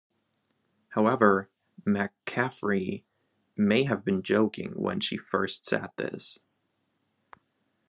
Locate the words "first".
5.15-5.63